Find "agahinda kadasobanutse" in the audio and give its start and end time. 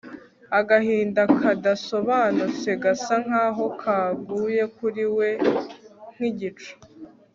0.59-2.69